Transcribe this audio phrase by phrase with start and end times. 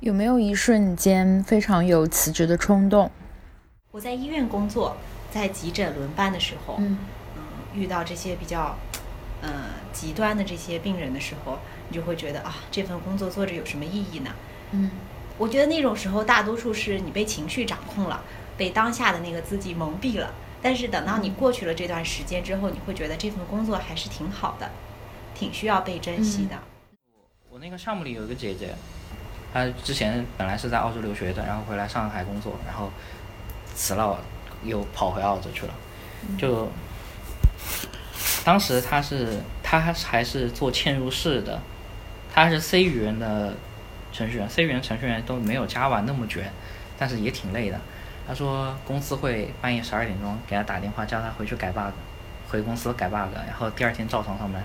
[0.00, 3.10] 有没有一瞬间非常有辞职的冲动？
[3.90, 4.96] 我在医院工作，
[5.30, 6.96] 在急诊轮班的时候，嗯
[7.36, 7.42] 嗯，
[7.74, 8.78] 遇到这些比较，
[9.42, 9.50] 呃，
[9.92, 11.58] 极端的这些病人的时候，
[11.90, 14.30] 你就会觉得啊，这份工作做着有什么意义呢？
[14.72, 14.90] 嗯
[15.36, 18.24] 我觉得那种时候，大多数是你被情绪掌控了，
[18.56, 20.32] 被当下的那个自己蒙蔽了。
[20.62, 24.70] 但是等到你过去了这段时间之后，你会觉得这份工作还是挺好的，
[25.34, 26.56] 挺需要被珍惜的。
[27.50, 28.74] 我那个项目里有一个姐姐，
[29.52, 32.90] 她之前本来是在澳洲留学的，然后回来上海工作，然后
[33.74, 34.18] 辞了，
[34.62, 35.74] 又跑回澳洲去了。
[36.38, 36.70] 就
[38.44, 41.60] 当时他是他还是做嵌入式的，
[42.32, 43.54] 他是 C 语言的
[44.12, 46.52] 程序员，C 语言程序员都没有 Java 那么卷，
[46.98, 47.80] 但是也挺累的。
[48.28, 51.92] 他说公司会半夜十二点钟给他打电话，叫他回去改 bug，
[52.48, 54.62] 回公司改 bug，然后第二天照常上班。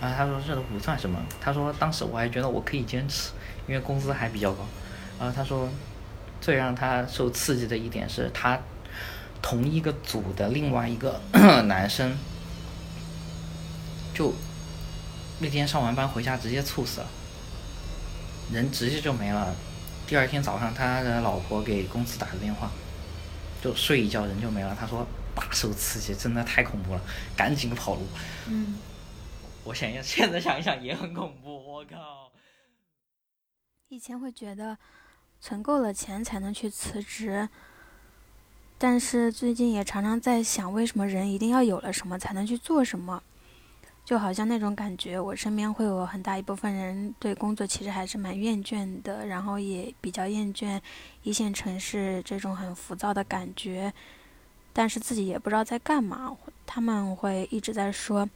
[0.00, 1.20] 啊，他说这都不算什么。
[1.40, 3.30] 他说当时我还觉得我可以坚持，
[3.68, 4.64] 因为工资还比较高。
[5.18, 5.68] 然后他说，
[6.40, 8.58] 最让他受刺激的一点是他
[9.42, 11.20] 同一个组的另外一个
[11.68, 12.16] 男生，
[14.14, 14.32] 就
[15.40, 17.06] 那天上完班回家直接猝死了，
[18.52, 19.54] 人直接就没了。
[20.06, 22.70] 第二天早上，他的老婆给公司打个电话，
[23.62, 24.74] 就睡一觉人就没了。
[24.78, 27.00] 他说大受刺激，真的太恐怖了，
[27.36, 28.06] 赶紧跑路。
[28.48, 28.76] 嗯，
[29.70, 32.32] 我想想，现在想一想也很恐怖，我靠！
[33.86, 34.76] 以前会觉得
[35.40, 37.48] 存够了钱才能去辞职，
[38.76, 43.22] 但是最近也常常在想，为什么人一定要有了什么才能去做什么？
[44.04, 50.80] 就好像那种感觉，我身边会有很大一部分人对工作其实还是蛮厌倦的，然后也比较厌倦
[51.22, 53.94] 一线城市这种很浮躁的感觉，
[54.72, 56.36] 但是自己也不知道在干嘛。
[56.66, 58.28] 他们会一直在说。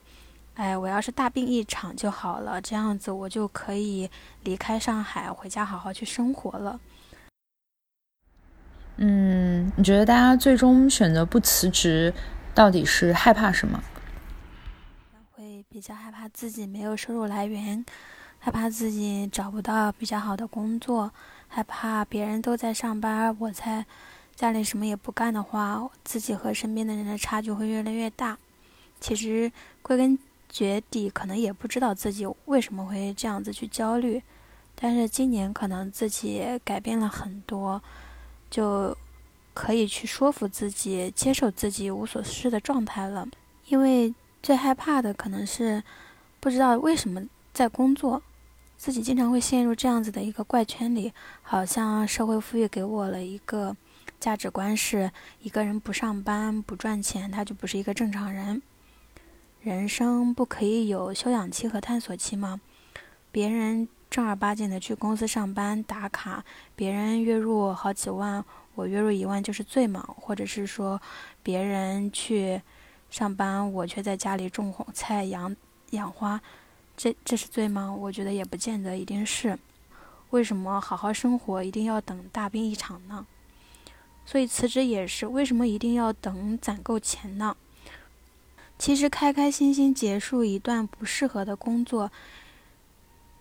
[0.55, 4.09] 哎，我要是大病一场就好了，这样子我就可以
[4.43, 6.79] 离开上海，回家好好去生活了。
[8.95, 12.13] 嗯，你觉得大家最终选择不辞职，
[12.53, 13.83] 到底是害怕什么？
[15.33, 17.85] 会比较害怕自己没有收入来源，
[18.39, 21.11] 害怕自己找不到比较好的工作，
[21.49, 23.85] 害怕别人都在上班，我在
[24.33, 28.37] 家里什么也不干的话，自己和身边的人的差距会越来越大。
[29.01, 29.51] 其实
[29.81, 30.17] 归根。
[30.55, 34.23] 绝底可能也不知道自己为什么会这样子去焦虑，
[34.73, 37.83] 但是今年可能自己改变了很多，
[38.49, 38.95] 就
[39.53, 43.27] 可以去说服自己接受自己无所事事的状态了。
[43.67, 45.83] 因为最害怕的可能是
[46.39, 48.23] 不知道为什么在工作，
[48.77, 51.11] 自己经常会陷入这样子的一个怪圈里，
[51.41, 53.75] 好像社会赋予给我了一个
[54.21, 55.11] 价值观，是
[55.41, 58.61] 一个人不上班不赚钱，他就不是一个正常人。
[59.65, 62.61] 人生不可以有休养期和探索期吗？
[63.31, 66.45] 别人正儿八经的去公司上班打卡，
[66.75, 70.07] 别人月入好几万，我月入一万就是罪吗？
[70.19, 71.01] 或者是说，
[71.41, 72.61] 别人去
[73.09, 75.55] 上班，我却在家里种菜养
[75.89, 76.39] 养花，
[76.95, 77.91] 这这是罪吗？
[77.91, 79.57] 我觉得也不见得一定是。
[80.29, 83.25] 为什么好好生活一定要等大病一场呢？
[84.27, 87.57] 所以辞职也是，为什么一定要等攒够钱呢？
[88.77, 92.11] 其实开开心心结束一段不适合的工作，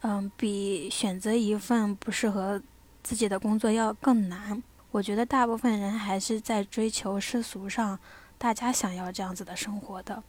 [0.03, 2.63] 嗯，比选择一份不适合
[3.03, 4.63] 自己的工作要更难。
[4.93, 7.99] 我觉得大部分人还是在追求世俗上
[8.39, 10.23] 大家想要这样子的生活的，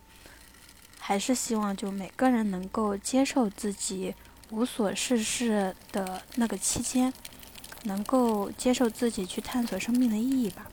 [0.99, 4.15] 还是希望就每个人能够接受自己
[4.49, 7.13] 无所事事的那个期间，
[7.83, 10.65] 能够接受自己去探索生命的意义吧。